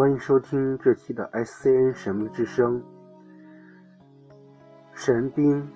[0.00, 2.82] 欢迎收听这期的 SCN 神秘之声，
[4.94, 5.70] 神兵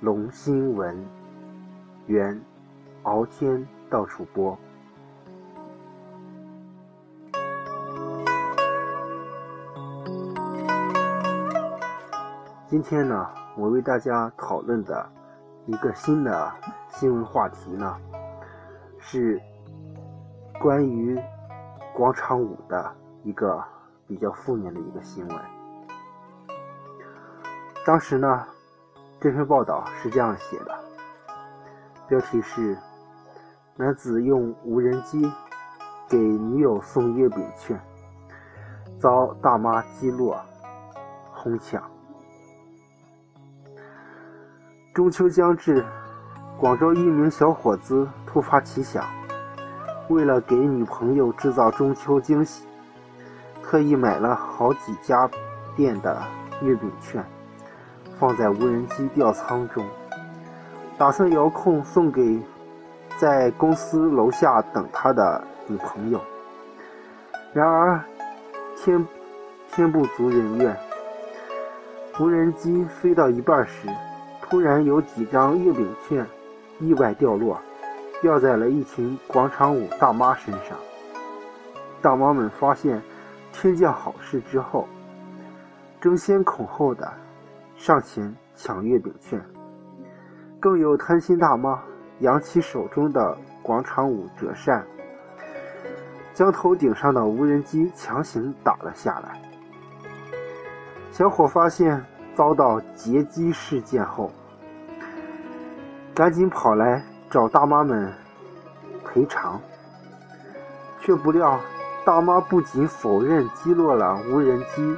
[0.00, 1.06] 龙新闻，
[2.06, 2.40] 原
[3.02, 4.58] 敖天到处播。
[12.66, 15.06] 今天呢，我为大家讨论的
[15.66, 16.50] 一个新的
[16.88, 17.94] 新闻话题呢，
[18.98, 19.38] 是
[20.62, 21.20] 关于
[21.94, 22.90] 广场舞的
[23.26, 23.60] 一个
[24.06, 25.36] 比较负面的一个新闻。
[27.84, 28.46] 当时呢，
[29.20, 30.72] 这篇报道是这样写的，
[32.08, 32.78] 标题是
[33.74, 35.28] “男子用无人机
[36.08, 37.76] 给女友送月饼券，
[39.00, 40.40] 遭大妈击落，
[41.32, 41.82] 哄抢”。
[44.94, 45.84] 中秋将至，
[46.60, 49.04] 广州一名小伙子突发奇想，
[50.08, 52.68] 为了给女朋友制造中秋惊喜，
[53.68, 55.28] 特意买了好几家
[55.74, 56.22] 店的
[56.62, 57.24] 月饼券，
[58.16, 59.84] 放在无人机吊舱中，
[60.96, 62.40] 打算遥控送给
[63.18, 66.20] 在公司楼下等他的女朋友。
[67.52, 68.00] 然而，
[68.76, 69.04] 天
[69.72, 70.76] 天不足人愿，
[72.20, 73.88] 无人机飞到一半时。
[74.42, 76.24] 突然有几张月饼券
[76.78, 77.60] 意外掉落，
[78.22, 80.78] 掉在了一群广场舞大妈身上。
[82.00, 83.02] 大妈们发现
[83.58, 84.86] 天降好事之后，
[86.00, 87.10] 争先恐后的
[87.76, 89.42] 上前抢月饼券。
[90.60, 91.82] 更有贪心大妈
[92.20, 94.86] 扬起手中的广场舞折扇，
[96.34, 99.40] 将头顶上的无人机强行打了下来。
[101.10, 102.04] 小伙发现。
[102.36, 104.30] 遭到劫机事件后，
[106.14, 108.12] 赶紧跑来找大妈们
[109.02, 109.58] 赔偿，
[111.00, 111.58] 却不料
[112.06, 114.96] 大妈不仅否认击落了无人机，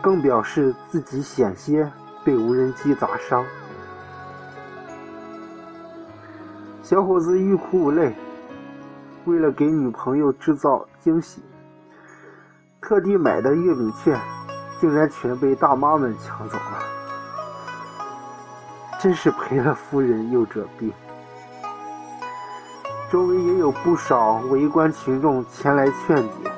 [0.00, 1.90] 更表示自己险些
[2.24, 3.44] 被无人机砸伤。
[6.80, 8.14] 小伙子欲哭无泪，
[9.24, 11.42] 为了给女朋友制造惊喜，
[12.80, 14.16] 特地买的月饼券。
[14.80, 16.78] 竟然全被大妈们抢走了，
[19.00, 20.92] 真是赔了夫人又折兵。
[23.10, 26.50] 周围也有不少围观群众前来劝解。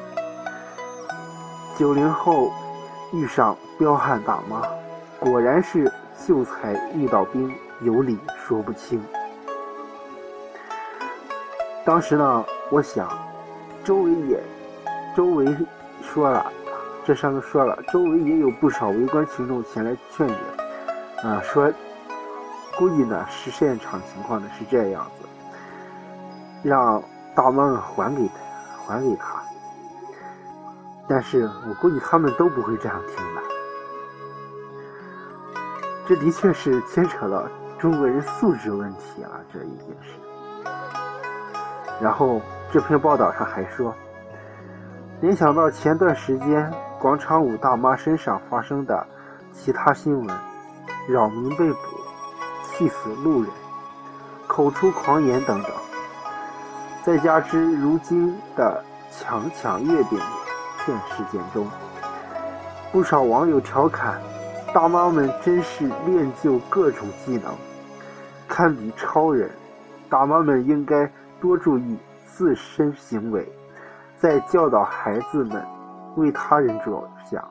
[1.79, 2.51] 九零后
[3.13, 4.61] 遇上彪悍大妈，
[5.21, 9.01] 果然是秀才遇到兵，有理说不清。
[11.85, 13.09] 当时呢，我想，
[13.85, 14.43] 周围也，
[15.17, 15.57] 周围
[16.03, 16.45] 说了。
[17.07, 20.35] 这上面说了，周围也有不少围观群众前来劝解，
[21.23, 21.73] 啊，说
[22.77, 25.29] 估计呢是现场情况呢是这样子，
[26.63, 27.03] 让
[27.35, 28.35] 大妈还给他，
[28.87, 29.43] 还给他。
[31.09, 33.43] 但是我估计他们都不会这样听的。
[36.07, 37.47] 这的确是牵扯到
[37.79, 40.19] 中国人素质问题啊，这一件事。
[42.01, 42.41] 然后
[42.73, 43.95] 这篇报道上还说，
[45.21, 46.73] 联想到前段时间。
[47.01, 49.07] 广场舞大妈身上发生的
[49.55, 50.37] 其他新闻，
[51.09, 51.79] 扰民被捕、
[52.67, 53.51] 气死路人、
[54.47, 55.73] 口出狂言等等，
[57.03, 60.19] 再加之如今的强抢月饼
[60.85, 61.67] 券事件中，
[62.93, 64.21] 不少网友调侃
[64.75, 67.55] ：“大妈们真是练就各种技能，
[68.47, 69.51] 堪比超人。
[70.09, 71.97] 大妈们应该多注意
[72.27, 73.51] 自身行为，
[74.17, 75.65] 在教导孩子们。”
[76.17, 77.49] 为他人着想，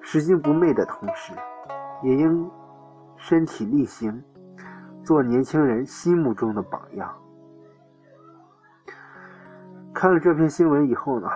[0.00, 1.32] 拾金不昧的同时，
[2.02, 2.50] 也应
[3.16, 4.20] 身体力行，
[5.04, 7.08] 做年轻人心目中的榜样。
[9.96, 11.26] 看了这篇新闻以后呢，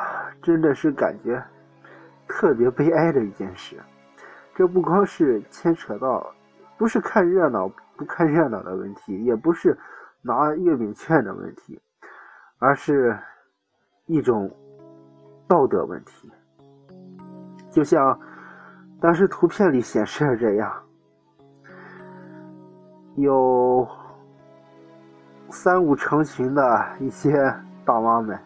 [0.42, 1.42] 真的是感觉
[2.28, 3.74] 特别悲哀的一件事。
[4.54, 6.30] 这不光是牵扯到，
[6.76, 7.66] 不是看热闹
[7.96, 9.74] 不看热闹的问题，也不是
[10.20, 11.80] 拿月饼券的问题，
[12.58, 13.18] 而是
[14.04, 14.54] 一种。
[15.48, 16.30] 道德问题，
[17.70, 18.16] 就像
[19.00, 20.72] 当时图片里显示的这样，
[23.16, 23.84] 有
[25.48, 27.52] 三五成群的一些
[27.84, 28.38] 大妈们，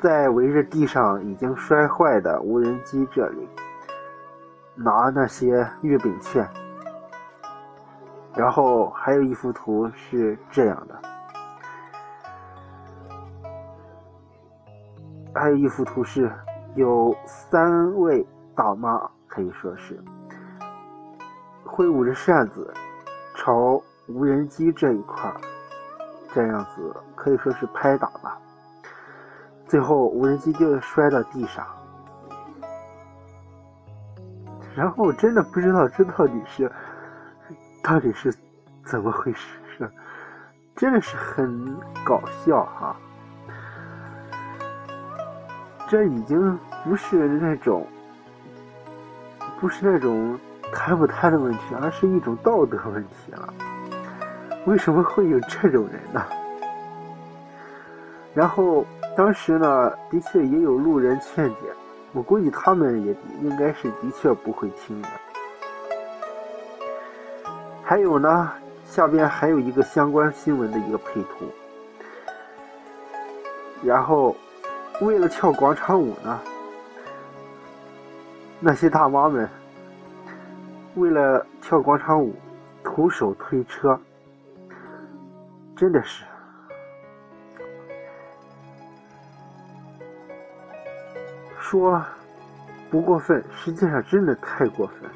[0.00, 3.48] 在围着地上已经摔坏的无人机这里
[4.74, 6.48] 拿那些月饼券，
[8.34, 11.00] 然后还有一幅图是这样的。
[15.34, 16.30] 还有一幅图是，
[16.74, 18.24] 有三位
[18.54, 20.00] 大妈，可以说是
[21.64, 22.72] 挥舞着扇子
[23.34, 25.32] 朝无人机这一块
[26.32, 28.38] 这样子可以说是拍打吧。
[29.68, 31.66] 最后无人机就摔到地上，
[34.74, 36.72] 然后我真的不知道这到底是
[37.82, 38.34] 到底是
[38.86, 39.90] 怎么回事，是
[40.74, 42.96] 真的是很搞笑哈。
[45.86, 47.86] 这已经不是那种
[49.60, 50.38] 不是那种
[50.72, 53.52] 贪不贪的问题，而是一种道德问题了。
[54.64, 56.24] 为什么会有这种人呢？
[58.34, 58.84] 然后
[59.18, 61.56] 当时呢，的确也有路人劝解，
[62.12, 63.12] 我估计他们也
[63.42, 65.08] 应该是的确不会听的。
[67.82, 68.52] 还有呢，
[68.84, 71.46] 下边还有一个相关新闻的一个配图，
[73.82, 74.36] 然后。
[75.00, 76.40] 为了跳广场舞呢，
[78.58, 79.48] 那些大妈们
[80.96, 82.34] 为了跳广场舞，
[82.82, 83.96] 徒手推车，
[85.76, 86.24] 真的是
[91.70, 92.02] 说
[92.90, 95.10] 不过分，实际上真的太过分，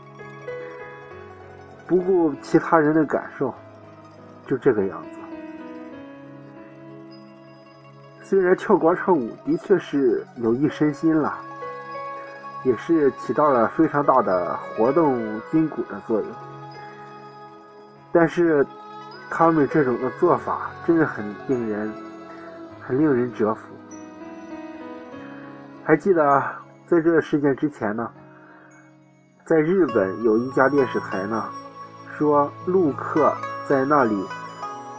[1.86, 3.54] 不顾其他人的感受，
[4.46, 5.18] 就这个样子。
[8.22, 11.34] 虽然跳广场舞的确是有益身心了，
[12.64, 16.30] 也是起到了非常大的活动筋骨的作用，
[18.12, 18.62] 但是
[19.30, 21.90] 他们这种的做法真的很令人
[22.78, 23.62] 很令人折服。
[25.84, 26.42] 还记得
[26.86, 28.10] 在这个事件之前呢，
[29.44, 31.44] 在日本有一家电视台呢，
[32.16, 33.32] 说陆客
[33.68, 34.26] 在那里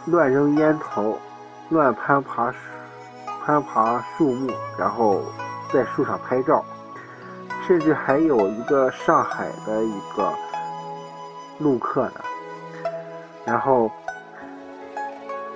[0.08, 1.18] 乱扔烟头、
[1.70, 2.54] 乱攀爬。
[3.46, 4.50] 攀爬树木，
[4.80, 5.22] 然后
[5.70, 6.64] 在树上拍照，
[7.68, 10.32] 甚至还有一个上海的一个
[11.60, 12.22] 陆客呢。
[13.44, 13.92] 然后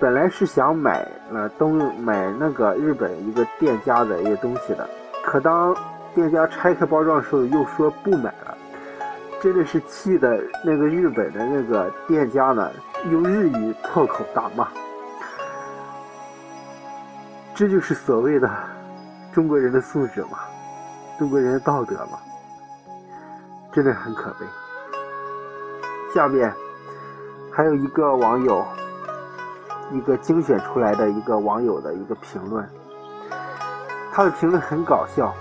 [0.01, 4.89] 本来是想买了东买那个日本一个店家的一个东西的，
[5.27, 5.75] 可当
[6.15, 8.57] 店家拆开包装的时候，又说不买了，
[9.41, 12.71] 真的是气的那个日本的那个店家呢，
[13.11, 14.69] 用日语破口大骂。
[17.53, 18.49] 这就是所谓的
[19.33, 20.39] 中国人的素质嘛，
[21.19, 22.17] 中国人的道德嘛，
[23.73, 24.45] 真的很可悲。
[26.15, 26.53] 下面
[27.51, 28.65] 还有一个网友，
[29.91, 32.65] 一个精选出来的一个网友的一个评论，
[34.17, 35.31] 他的评论很搞笑，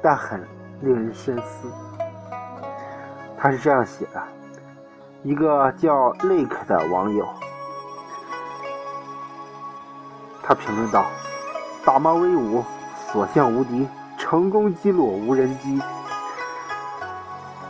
[0.00, 0.40] 但很
[0.80, 1.66] 令人深思。
[3.36, 4.22] 他是这样写的：
[5.24, 7.26] 一个叫 Lake 的网友。
[10.40, 11.06] 他评论道
[11.84, 12.62] ：“大妈威武，
[13.10, 15.82] 所向无敌，成功击落无人机。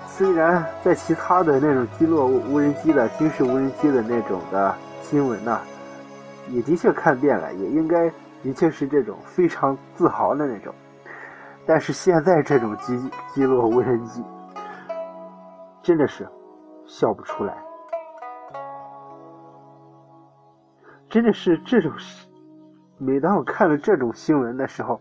[0.07, 5.59] 虽然在其他的那种击落无人机的军事无人机的那种的新闻呢，
[6.51, 10.75] 也的确看遍了，也应该的确是这种非常自豪的那种。
[11.67, 12.99] 但是现在这种击
[13.33, 14.25] 击落无人机，
[15.83, 16.29] 真的是
[16.87, 17.56] 笑不出来，
[21.09, 22.29] 真的是这种事。”
[22.99, 25.00] 每当我看了这种新闻的时候，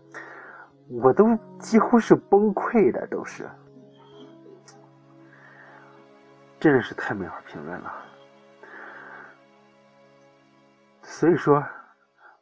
[1.02, 1.24] 我都
[1.60, 3.48] 几乎是崩溃的，都是，
[6.58, 7.92] 真的是太没法评论了。
[11.02, 11.62] 所以说，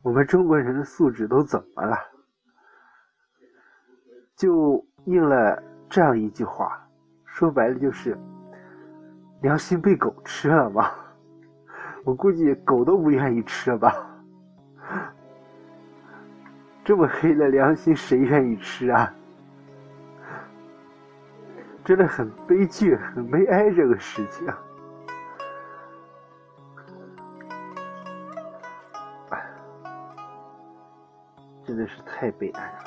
[0.03, 1.97] 我们中国人的素质都怎么了？
[4.35, 6.89] 就应了这样一句话，
[7.27, 8.19] 说白了就是
[9.43, 10.97] 良心被狗吃了吧？
[12.05, 13.95] 我估计狗都不愿意吃吧。
[16.83, 19.15] 这么黑的良心，谁愿意吃啊？
[21.85, 24.49] 真的很悲剧，很悲哀，这个事情，
[32.21, 32.85] 太悲哀了。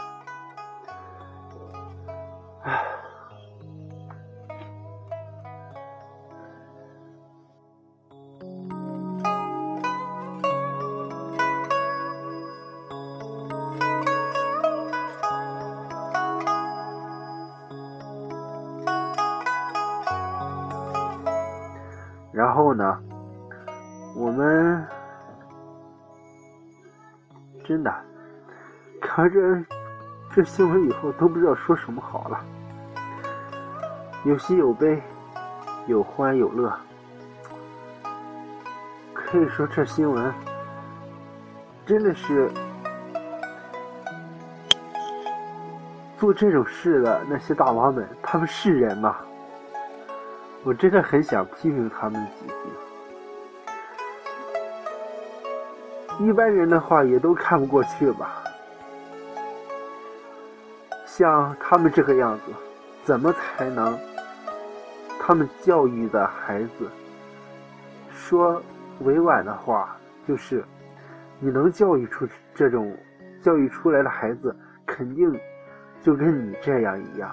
[22.31, 22.99] 然后呢，
[24.15, 24.85] 我们
[27.65, 27.91] 真的
[29.03, 29.63] 看这
[30.33, 32.39] 这新闻以后都不知道说什么好了，
[34.23, 34.99] 有喜有悲，
[35.85, 36.73] 有欢有乐，
[39.13, 40.33] 可以说这新闻
[41.85, 42.49] 真的是
[46.17, 49.17] 做这种事的那些大妈们，他们是人吗？
[50.63, 52.47] 我真的很想批评他们几
[56.17, 56.25] 句。
[56.25, 58.42] 一般人的话也都看不过去吧，
[61.15, 62.51] 像他们这个样子，
[63.03, 63.95] 怎么才能？
[65.19, 66.89] 他们教育的孩子，
[68.11, 68.59] 说
[69.01, 69.95] 委婉的话，
[70.27, 70.65] 就是
[71.39, 72.97] 你能教育出这种
[73.43, 74.55] 教育出来的孩子，
[74.87, 75.31] 肯定
[76.01, 77.29] 就跟你这样一样。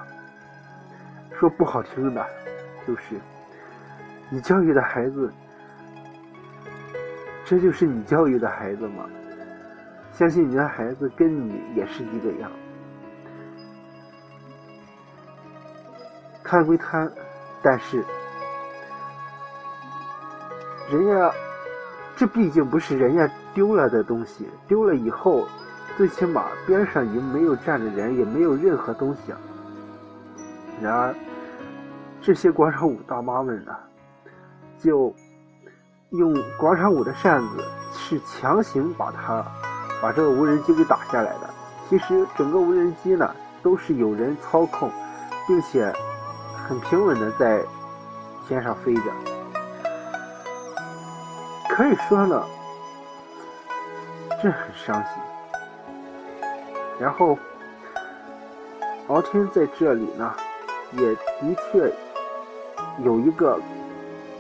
[1.32, 2.22] 说不好听的，
[2.87, 3.18] 就是
[4.28, 5.32] 你教育的孩子，
[7.46, 9.08] 这就是你教育的孩子吗？
[10.12, 12.50] 相信你的孩子跟你也是一个样。
[16.50, 17.09] 贪归贪。
[17.62, 18.04] 但是，
[20.90, 21.33] 人家
[22.16, 25.47] 这毕竟不是人家丢了的东西，丢了以后，
[25.97, 29.33] 最起码边上已经没有站着人，也没有任何东西。
[30.83, 31.14] 然而，
[32.21, 33.76] 这些广场舞大妈们呢，
[34.78, 35.14] 就
[36.09, 39.45] 用广场舞的扇子，是强行把它
[40.02, 41.50] 把这个无人机给打下来的。
[41.88, 44.90] 其实，整个无人机呢，都是有人操控，
[45.47, 45.95] 并且。
[46.70, 47.60] 很平稳的在
[48.46, 49.02] 天上飞着，
[51.68, 52.44] 可以说呢，
[54.40, 55.12] 这很伤心。
[57.00, 57.36] 然后，
[59.08, 60.32] 敖天在这里呢，
[60.92, 61.92] 也的确
[63.02, 63.58] 有一个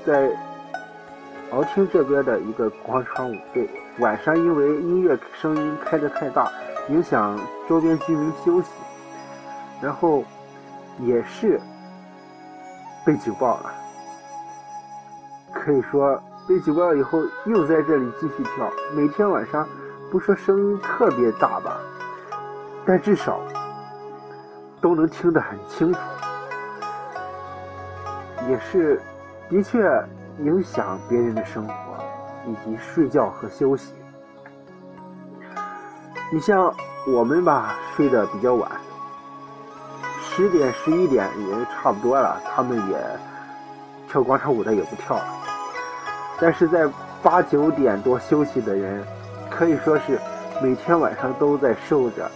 [0.06, 0.30] 在
[1.50, 3.68] 敖天这边的一个广场舞队，
[3.98, 6.48] 晚上因为音乐声音开的太大，
[6.90, 7.36] 影响
[7.68, 8.68] 周边居民休息，
[9.82, 10.22] 然后
[11.00, 11.60] 也是。
[13.04, 13.72] 被举报了，
[15.52, 18.70] 可以说被举报以后又在这里继续跳。
[18.94, 19.66] 每天晚上
[20.10, 21.78] 不说声音特别大吧，
[22.84, 23.40] 但至少
[24.80, 25.98] 都能听得很清楚。
[28.48, 29.00] 也是
[29.48, 29.80] 的确
[30.40, 31.74] 影响别人的生活
[32.46, 33.94] 以及睡觉和休息。
[36.32, 36.72] 你像
[37.08, 38.70] 我们吧，睡得比较晚。
[40.40, 42.96] 十点十一点也差不多了，他们也
[44.08, 45.24] 跳广场舞的也不跳了。
[46.40, 46.88] 但是在
[47.22, 49.04] 八九点多休息的人，
[49.50, 50.18] 可以说是
[50.62, 52.30] 每天晚上都在受着、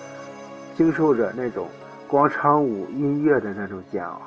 [0.76, 1.66] 经受着那种
[2.06, 4.20] 广场舞音乐的那种煎熬，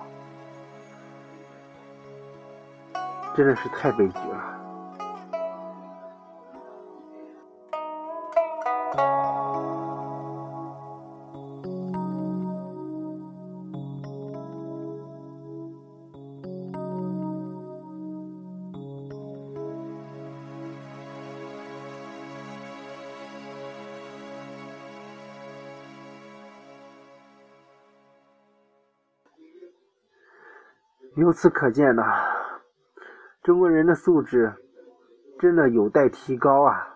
[3.35, 4.56] 真的是太悲剧了。
[31.17, 32.03] 由此可见呢，
[33.41, 34.53] 中国人的素质
[35.39, 36.95] 真的有待提高啊！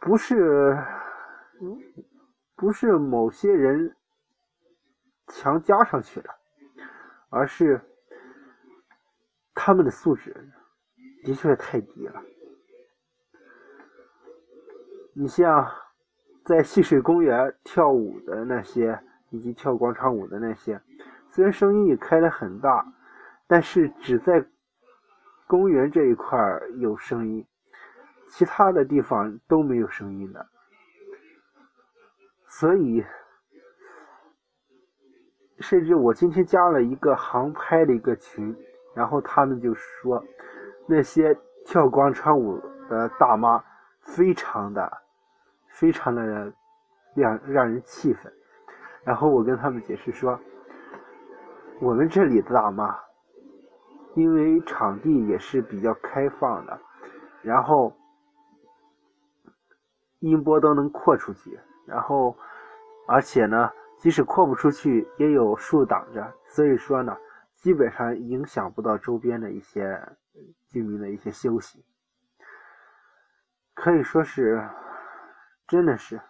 [0.00, 0.74] 不是，
[2.56, 3.94] 不是某些人
[5.26, 6.30] 强加上去的，
[7.28, 7.78] 而是
[9.54, 10.34] 他们的素质
[11.24, 12.22] 的确太低了。
[15.12, 15.70] 你像
[16.46, 20.80] 在戏水公园跳舞的那些，以及跳广场舞的那些。
[21.34, 22.84] 虽然声音也开得很大，
[23.46, 24.44] 但是只在
[25.46, 26.38] 公园这一块
[26.76, 27.46] 有声音，
[28.28, 30.46] 其他的地方都没有声音的。
[32.48, 33.02] 所以，
[35.60, 38.54] 甚至我今天加了一个航拍的一个群，
[38.94, 40.22] 然后他们就说
[40.86, 41.34] 那些
[41.64, 43.64] 跳广场舞的大妈
[44.02, 44.98] 非常的、
[45.68, 46.52] 非常的
[47.14, 48.30] 让让人气愤。
[49.02, 50.38] 然后我跟他们解释说。
[51.82, 52.96] 我们这里的大妈，
[54.14, 56.80] 因为场地也是比较开放的，
[57.42, 57.92] 然后
[60.20, 62.38] 音波都能扩出去，然后
[63.08, 67.16] 而且呢，即使扩不出去，也有树挡着，所以说呢，
[67.56, 70.16] 基本上影响不到周边的一些
[70.68, 71.84] 居民的一些休息，
[73.74, 74.70] 可以说是
[75.66, 76.20] 真的是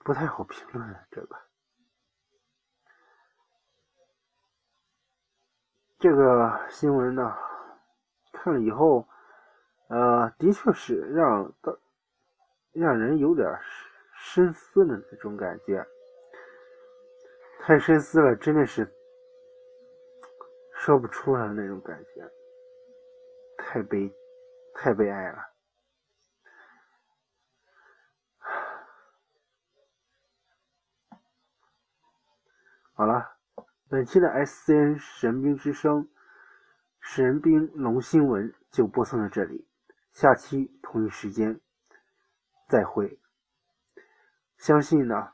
[0.00, 1.47] 不太好评论这个。
[5.98, 7.34] 这个新闻呢，
[8.32, 9.04] 看了以后，
[9.88, 11.52] 呃，的确是让
[12.72, 13.48] 让人有点
[14.14, 15.84] 深思的那种感觉，
[17.60, 18.88] 太深思了，真的是
[20.72, 22.30] 说不出来的那种感觉，
[23.56, 24.08] 太悲，
[24.74, 25.48] 太悲哀了。
[32.94, 33.37] 好了。
[33.90, 36.08] 本期的 SCN 神兵之声
[37.00, 39.66] 神兵龙新闻就播送到这里，
[40.12, 41.58] 下期同一时间
[42.68, 43.18] 再会。
[44.58, 45.32] 相信呢，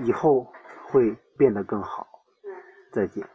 [0.00, 0.52] 以后
[0.86, 2.24] 会变得更好。
[2.90, 3.28] 再见。